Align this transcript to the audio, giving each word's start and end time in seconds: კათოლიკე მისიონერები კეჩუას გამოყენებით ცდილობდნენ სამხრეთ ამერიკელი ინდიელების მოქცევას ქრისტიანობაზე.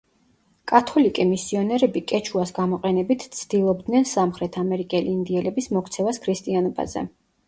კათოლიკე 0.69 1.25
მისიონერები 1.31 2.01
კეჩუას 2.11 2.53
გამოყენებით 2.59 3.25
ცდილობდნენ 3.39 4.07
სამხრეთ 4.13 4.57
ამერიკელი 4.63 5.13
ინდიელების 5.17 5.69
მოქცევას 5.77 6.21
ქრისტიანობაზე. 6.25 7.05